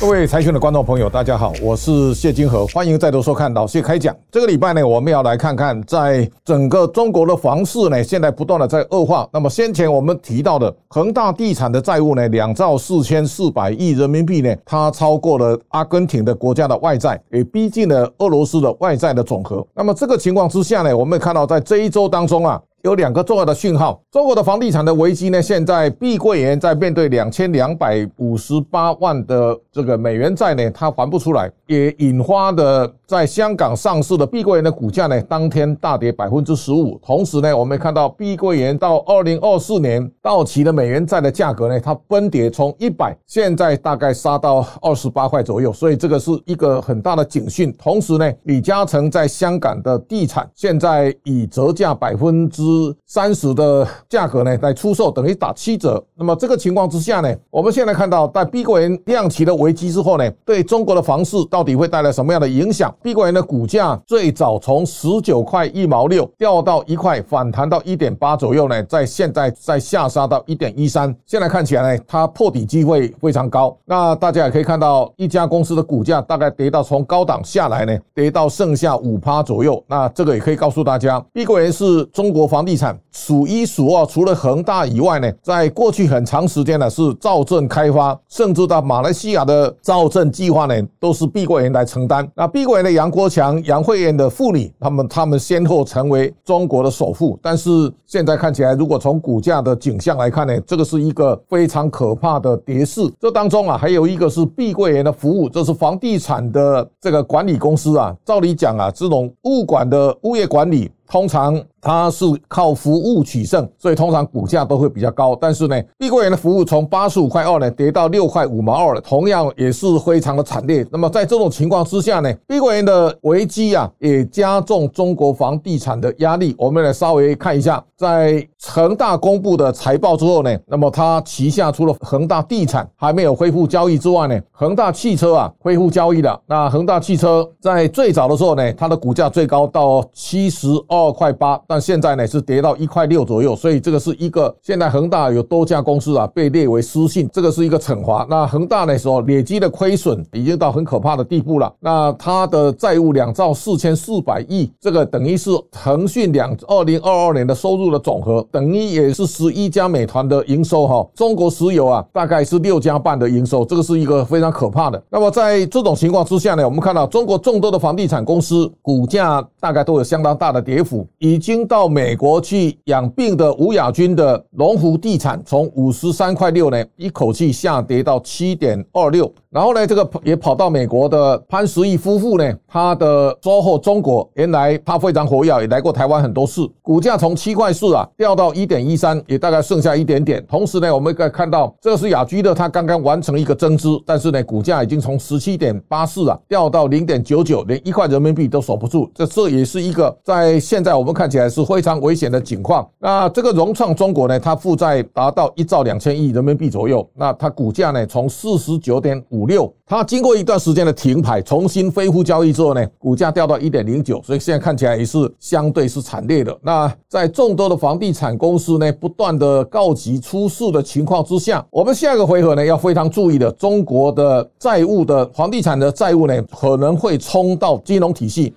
[0.00, 4.14] 各位财讯的观众朋友，大家好，我是谢金河，欢迎再度收看老谢开讲。
[4.30, 9.28] 这个礼拜呢，我们要来看看，在整个中国的房市呢，现在不断的在恶化。
[9.32, 19.66] 那么先前我们提到的恒大地产的债务呢，两兆四千四百亿人民币呢，它超过了阿根廷的国家的外债，也逼近了俄罗斯的外债的总和。
[19.74, 22.62] 那么这个情况之下呢，我们看到在这一周当中啊。
[22.82, 36.96] 有两个重要的讯号，中国的房地产的危机呢，现在碧桂园在面对两千两百五十八万的这个美元债呢，它还不出来，也引发的在香港上市的碧桂园的股价呢，当天大跌百分之十五。
[37.04, 47.74] 同时呢，我们看到碧桂园到二零二四年到期的美元债的价格呢，它崩跌从一百，现在大概杀到二十八块左右，所以这个是一个很大的警讯。
[47.76, 52.67] 同时呢，李嘉诚在香港的地产现在以折价百分之
[53.06, 56.02] 三十的价格呢来出售，等于打七折。
[56.14, 62.94] 那么这个情况之下呢，我们现在看到在碧桂园亮起的危机之后呢，对中国的房市到底会带来什么样的影响？
[63.02, 71.14] 碧桂园的股价最早从十九块一毛六掉到一块，反弹到一点八左右呢，在现在再下杀到一点一三。
[71.24, 73.74] 现在看起来呢，它破底机会非常高。
[73.86, 79.82] 那大家也可以看到，一家公司的股价大概跌到从高档下来呢，跌到剩下五趴左右。
[79.86, 82.57] 那这个也可以告诉大家，碧桂园是中国房。
[82.58, 92.28] 房地产数一数二，除了恒大以外呢，在过去很长时间呢是造镇开发，甚至到马来西亚的造镇计划呢都是碧桂园来承担。
[92.34, 97.38] 那碧桂园的杨国强、杨惠妍的父女，他们他们先后成为中国的首富。
[97.40, 97.70] 但是
[98.06, 103.08] 现在看起来，如果从股价的景象来看呢，这个是一个非常可怕的跌势。
[103.20, 108.12] 这当中啊，还有一个是碧桂园的服务，这是房地产的这个管理公司啊。
[108.24, 110.90] 照理讲啊，这种物管的物业管理。
[111.10, 115.34] 通常它是靠服务取胜，所以通常股价都会比较高。
[115.40, 120.86] 但是呢，碧桂园的服务从八十五块二呢跌到六块五毛二了，同样也是非常的惨烈。
[120.92, 126.54] 那么在这种情况之下呢，碧桂园的危机啊也加重中国房地产的压力。
[126.58, 136.38] 我们来稍微看一下，在恒大公布的财报之后呢，那么它旗下除了恒大地产还没有恢复交易之外呢，恒大汽车啊恢复交易了。
[136.44, 140.97] 那恒大汽车在最早的时候呢，它的股价最高到七十二。
[141.06, 148.26] 二块八，但现在呢是跌到一块六左右，所以这个是一个现在恒大有多家公司啊被列为失信，这个是一个惩罚。
[148.28, 161.06] 那恒大呢说累积的亏损已经到很可怕的地步了，那它的债务两兆四千四百亿，这个等于是腾讯两二零二二年的收入的总和，等于也是十一家美团的营收哈。
[161.14, 165.02] 中国石油啊大概是六家半的营收，这个是一个非常可怕的。
[165.10, 170.87] 那么在这种情况之下呢，我们看到中国众多的房地产公司股价大概都有相当大的跌幅。
[171.18, 179.30] 已经到美国去养病的吴亚军的龙湖地产，从五十三块六呢，一口气下跌到七点二六。
[179.50, 186.68] 然后呢，这个也跑到美国的潘石屹夫妇呢，他的收获中国，原来他非常活跃，也来过台湾很多次。
[186.82, 190.44] 股价从七块四啊掉到一点一三，也大概剩下一点点。
[190.46, 199.10] 同时呢，我们可以看到，这个是雅居的，他刚刚完成一个增资，但是呢，股价已经从十七点八四啊掉到零点九九，连一块人民币都守不住。
[199.14, 202.88] 这这也是一个在现现在我们看起来是非常危险的情况。
[203.00, 209.38] 那这个融创中国呢，它负债达到一兆两千亿人民币左右，那它股价呢从四十九点五。
[209.38, 216.58] 五六，它经过一段时间的停牌，重新恢复交易之后呢，股价掉到一点零九，所以现在看起来也是相对是惨烈的。
[216.60, 228.52] 那在众多的房地产公司呢不断的告急出事的情况之下，我们下一个回合呢要非常注意的，中国的债务的房地产的债务呢可能会冲到金融体系。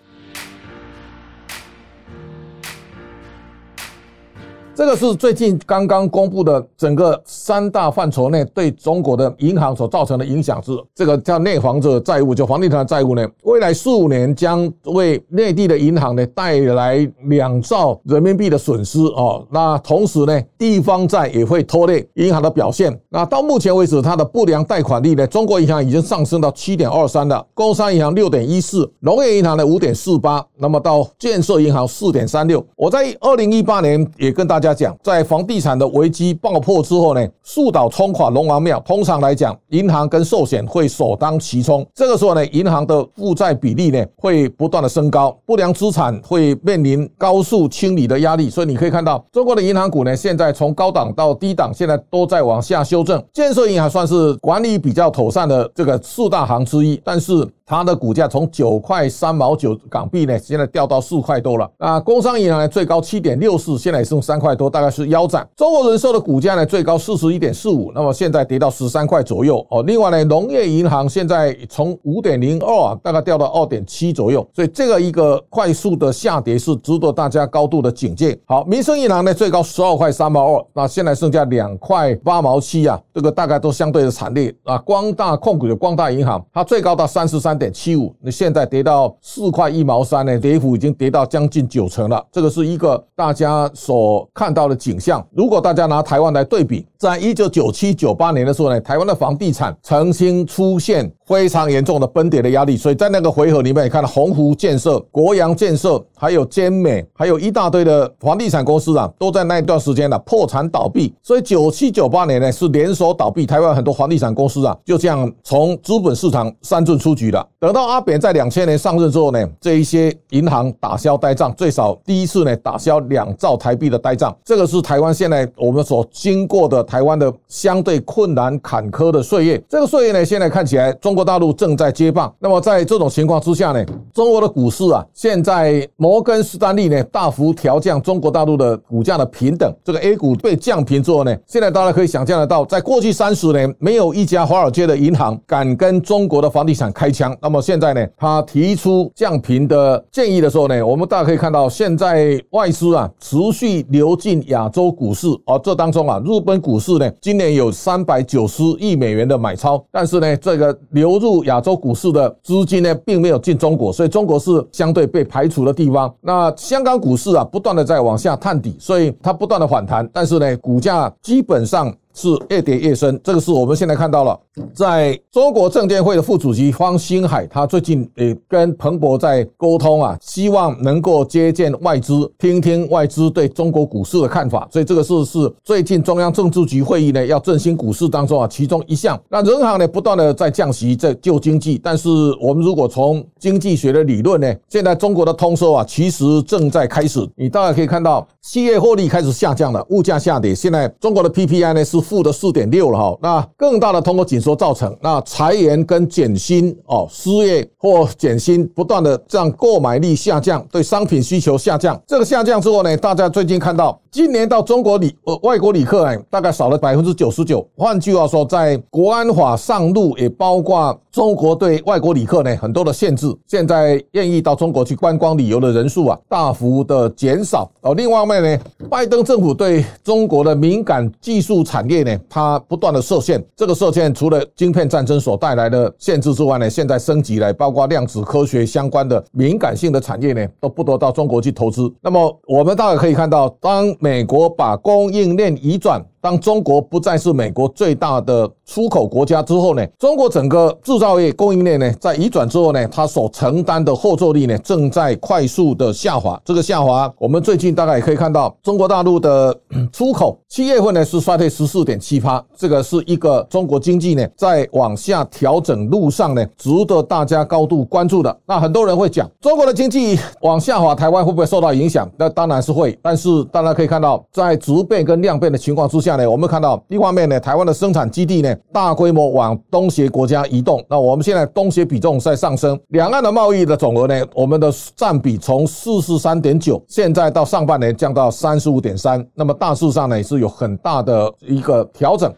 [4.82, 19.46] 这个是最近刚刚公布的整个三大范畴内对中国的银行所造成的影响是，这个叫内房者债务，就房地产的债务呢，未来四五年将为内地的银行呢带来两兆人民币的损失哦。
[19.52, 22.92] 那同时呢，地方债也会拖累银行的表现。
[23.10, 32.66] 那到目前为止，它的不良贷款率呢，中国银行已经上升到七点二三了，工商银行六点一四，农业银行呢五点四八，那么到建设银行四点三六。
[32.76, 34.71] 我在二零一八年也跟大家。
[34.74, 38.80] 讲在房地产的危机爆破之后呢，树倒冲垮龙王庙。
[38.82, 41.86] 通常来讲，银行跟寿险会首当其冲。
[41.94, 48.50] 这个时候呢，银行的负债比例呢会不断的升高，不良资产会面临高速清理的压力。
[48.50, 53.24] 所以你可以看到，中国的银行股呢，现在从高档到低档，现在都在往下修正。
[53.34, 57.48] 建设银行算是管理比较妥善的这个四大行之一，但是。
[57.72, 61.72] 它的股价从九块三毛九港币呢，现在掉到四块多了。
[61.78, 65.48] 那工商银行呢，最高七点六四，现在也剩三块多，大概是腰斩。
[65.56, 69.82] 中国人寿的股价呢，最高四十一点四五，那么现在跌到十三块左右哦。
[69.84, 78.38] 另外呢，农业银行现在从五点零二啊，大概掉到二点七左右，所以这个一个快速的下跌是值得大家高度的警戒。
[78.48, 84.78] 好，民生银行呢，最高十二块三毛二，那现在剩下两块八毛七啊，这个大概都相对的惨烈啊。
[84.80, 92.26] 光大控股的光大银行，它最高到三十三点七五，那现在跌到四块一毛三呢，跌幅已经跌到将近九成了。
[92.32, 95.26] 这个是一个大家所看到的景象。
[95.32, 111.14] 如果大家拿台湾来对比，在一九九七九八年的时候呢，台湾的房地产曾经出现非常严重的崩跌的压力，所以在那个回合里面，也看到鸿湖建设、国阳建设，还有坚美，还有一大堆的房地产公司啊，都在那一段时间呢破产倒闭。
[111.22, 117.48] 所以九七九八年呢是连锁倒闭，台湾很多房地产公司啊就这样从资本市场三进出局了。
[117.60, 129.64] 等到阿扁在两千年上任之后呢，这一些银行打消呆账，最少第一次呢打消两兆台币的呆账，这个是台湾现在我们所经过的台湾的相对困难坎坷的岁月。
[129.70, 132.34] 这个岁月呢，现在看起来中国大陆正在接棒。
[132.40, 147.31] 那么在这种情况之下呢，中国的股市啊，现在摩根士丹利呢大幅调降中国大陆的股价的平等，这个 A 股被降平之后呢，现在大家可以想象得到，在过去三十年，没有一家华尔街的银行敢跟中国的房地产开枪。
[147.42, 166.14] 那么现在呢，他提出降频的建议的时候呢，我们大家可以看到，现在外资啊持续流进亚洲股市，而这当中啊，日本股市呢今年有三百九十亿美元的买超，但是呢，这个流入亚洲股市的资金呢，并没有进中国，所以中国是相对被排除的地方。
[166.22, 171.94] 那香港股市啊，不断的在往下探底，所以它不断的反弹，但是呢，股价基本上。
[172.14, 174.40] 是越跌越深，这个是我们现在看到了，
[174.74, 184.68] 在中国证监会的副主席方星海，他最近也跟彭博在沟通啊，希望能够接见外资，听听外资对中国股市的看法。
[184.72, 189.20] 所以这个是是最近中央政治局会议呢要振兴股市当中啊其中一项。
[189.30, 192.10] 那人行呢不断的在降息，在救经济，但是
[192.42, 202.00] 我们如果从经济学的理论呢，现在中国的通缩啊其实正在开始，你大概可以看到企业获利开始下降了，物价下跌，现在中国的 PPI 呢是。
[202.12, 217.66] 负的四点六了哈，那更大的通过紧缩造成，那裁员跟减薪哦，失业或减薪不断的这样购买力下降，对商品需求下降，这个下降之后呢，大家最近看到今年到中国旅呃外国旅客呢，大概少了百分之九十九。
[217.78, 227.72] 换句话说，在国安法上路，也包括中国对外国旅客呢很多的限制，现在愿意到中国去观光旅游的人数啊大幅的减少。
[227.82, 232.04] 哦，另外一面呢，拜登政府对中国的敏感技术产业。
[232.04, 241.92] 呢，它不断的设限，这个设限除了晶片战争所带来的限制之外呢，现在升级来包括量子科学相关的敏感性的产业呢，都不得到中国去投资。
[242.02, 246.04] 那么我们大概可以看到，当美国把供应链移转。
[246.22, 256.40] 当中国不再是美国最大的出口国家之后呢，中国整个制造业供应链呢，在移转之后呢，它所承担的后坐力呢，正在快速的下滑。
[256.46, 259.58] 这个下滑，我们最近大概也可以看到，中国大陆的
[259.92, 268.38] 出口七月份呢是衰退十四点七趴，这个是一个中国经济呢在往下调整路上呢，值得大家高度关注的。
[268.46, 272.08] 那很多人会讲，中国的经济往下滑，台湾会不会受到影响？
[272.16, 276.11] 那当然是会，但是大家可以看到，在质变跟量变的情况之下。
[276.30, 280.84] 我们看到一方面呢，台湾的生产基地呢大规模往东协国家移动。
[280.90, 289.26] 那我们现在东协比重在上升，两岸的贸易的总额呢，我们的占比从四十三点九，现在到上半年降到三十五点三。
[289.34, 292.34] 那么大数上呢，也是有很大的一个调整。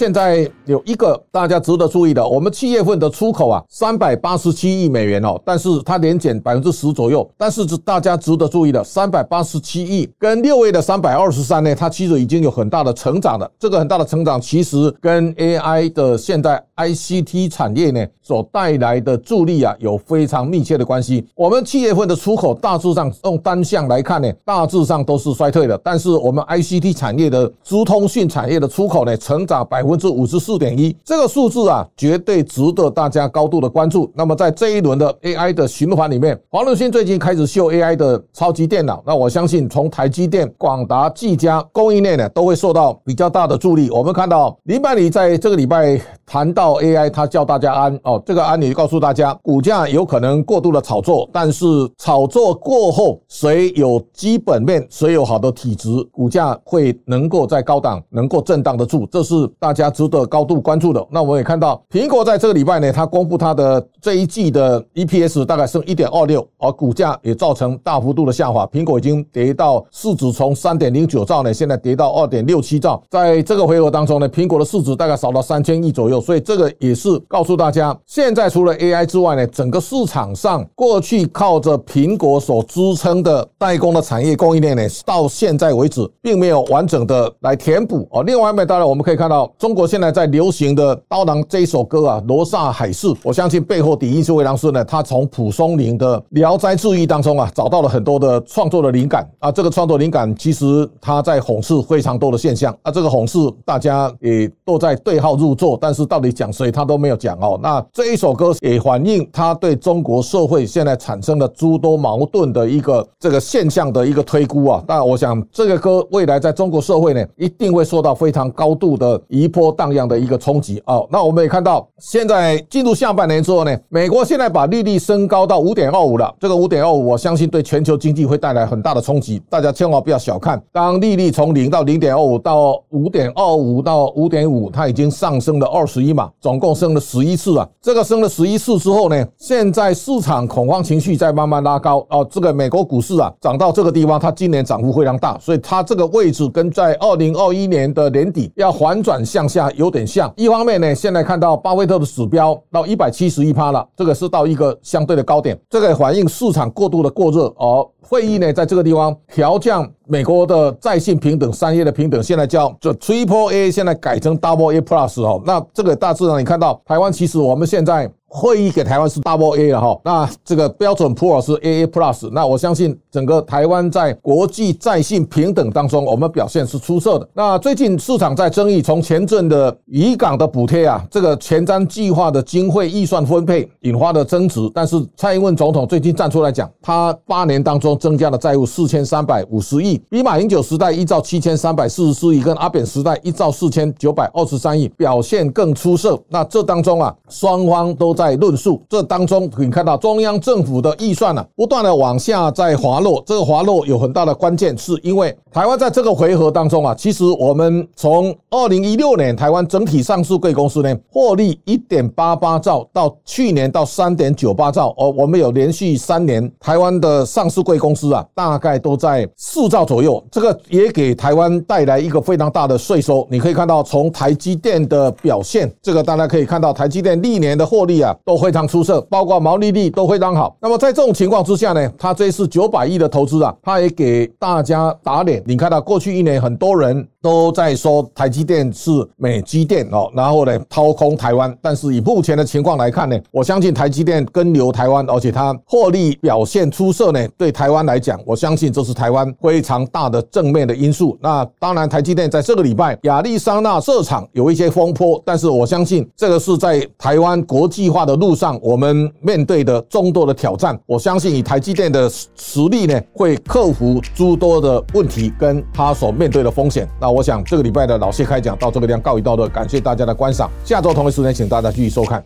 [0.00, 7.30] 现在有一个大家值得注意的，我们七月份的出口啊，三百八十七亿美元哦，但是它年减百分之十左右。
[7.36, 13.46] 但是大家值得注意的，三百八十七亿跟六月的三百二十三呢，它其实已经有很大的成长了。
[13.58, 21.26] 这个很大的成长其实跟 AI 的现在 ICT 产业呢所带来的助力啊，有非常密切的关系。
[21.34, 25.78] 我们七月份的出口大致上用单项来看呢，大致上都是衰退的。
[25.84, 29.84] 但是我们 ICT 产业的资通讯产业的出口呢，成长百。
[29.89, 34.10] 分分之五十四点一，这个数字啊，绝对值得大家高度的关注。
[34.14, 43.90] 那么在这一轮的 AI 的循环里面，黄仁勋最近开始秀 AI 的超级电脑，那我相信从台积电、广达、技嘉供应链呢，都会受到比较大的助力。
[43.90, 51.66] 我们看到林百里在这个礼拜谈到 AI，他叫大家安哦，这个安你告诉大家，股价有可能过度的炒作，但是
[51.98, 59.79] 炒作过后，谁有基本面，谁有好的体质，股价会能够在高档能够震荡得住，这是大家。
[59.80, 61.04] 家值得高度关注的。
[61.10, 68.66] 那我们也看到，苹果在这个礼拜呢，它公布它的这一季的 EPS 大概剩一点二六，而股价也造成大幅度的下滑。
[68.66, 73.02] 苹果已经跌到市值从三点零九兆呢，现在跌到二点六七兆。
[73.08, 76.20] 在这个回合当中呢，苹果的市值大概少到三千亿左右。
[76.20, 88.22] 所以这个也是告诉大家，现在除了 AI 之外呢，整个市场上过去靠着苹果所支撑的代工的产业供应链呢，到现在为止并没有完整的来填补哦。
[88.22, 99.52] 另外一面，当然我们可以看到，中中国现在在流行的《刀郎》这一首歌啊，《罗刹海市》，我相信背后底蕴是魏良师呢，他从蒲松龄的《聊斋志异》当中啊，找到了很多的创作的灵感啊。
[99.52, 102.90] 这个创作灵感其实他在讽刺非常多的现象啊。
[102.90, 107.56] 这个讽刺大家也都在对号入座，但是到底讲谁他都没有讲哦。
[107.62, 114.82] 那这一首歌也反映他对中国社会现在产生了诸多矛盾的一个这个现象的一个推估啊。
[114.88, 121.00] 那我想这个歌未来在中国社会呢，一定会受到非常高度的一波荡漾的一个冲击啊。
[121.10, 126.34] 那我们也看到，现在进入下半年之后呢，美国现在把利率升高到五点二五了。
[126.40, 129.42] 这个五点二五，我相信对全球经济会带来很大的冲击。
[129.50, 137.68] 大家千万不要小看，当利率从零到零点二五到五点二五到五点五，它已经上升了二十一码，总共升了十一次啊。
[137.82, 142.26] 这个升了十一次之后呢，现在市场恐慌情绪在慢慢拉高哦。
[142.30, 150.30] 这个美国股市啊，涨到这个地方，它今年涨幅非常大，所以它这个位置跟在二零二一年的年底要反转下向下有点像。
[150.36, 157.46] 一方面呢，现在看到巴菲特的指标到一百七十一趴了，这个是到一个相对的高点，这个反映市场过度的过热。
[157.56, 165.42] 而会议呢，在这个地方调降美国的在线平等商业的平等，现在叫这 Triple A，现在改成 Double A Plus 哦。
[165.46, 168.10] 那这个大致上你看到台湾，其实我们现在。
[168.32, 177.28] 会议给台湾是 Double A 了哈，那这个标准普尔是 AA Plus，那我相信整个台湾在国际在信平等当中，我们表现是出色的。
[177.34, 196.16] 那最近市场在争议，从前阵的渔港的补贴啊，这个前瞻计划的经费预算分配引发的争执，但是蔡英文总统最近站出来讲，他八年当中增加的债务四千三百五十亿，比马英九时代一兆七千三百四十四亿跟阿扁时代一兆四千九百二十三亿表现更出色。
[196.28, 198.14] 那这当中啊，双方都。
[198.20, 203.22] 在论述这当中，可以看到中央政府的预算呢，不断的往下在滑落。
[203.24, 220.22] 这个滑落有很大的关键，是因为台湾在这个回合当中啊，其实我们从二零一六年台湾整体上市贵公司呢，获利一点八八兆，到去年到三点九八兆，哦，我们有连续三年台湾的上市贵公司啊，大概都在四兆左右。
[220.30, 223.26] 这个也给台湾带来一个非常大的税收。
[223.30, 228.09] 你可以看到，从台积电的表现，这个大家可以看到台积电历年的获利啊。
[228.24, 230.56] 都非常出色，包括毛利率都非常好。
[230.60, 235.42] 那么在这种情况之下呢，他这次九百亿的投资啊，他也给大家打脸。
[235.46, 237.06] 你看到过去一年很多人。
[237.22, 241.54] 都在说台积电是美积电哦，然后呢掏空台湾。
[241.60, 251.14] 但是以目前的情况来看呢，我相信台积电跟留台湾，而且它获利表现出色呢，对台湾来讲，我相信这是台湾非常大的正面的因素。
[251.20, 260.78] 那当然，台积电在这个礼拜亚利桑那设厂有一些风波，但是我相信这个是在台湾国际化化的路上我们面对的众多的挑战。
[260.86, 266.88] 我相信以台积电的实力呢，会克服诸多的问题跟他所面对的风险。
[266.98, 270.50] 那我想这个礼拜的老谢开讲到这个地方告一段落，感谢大家的观赏。
[270.64, 272.24] 下周同一时间，请大家继续收看。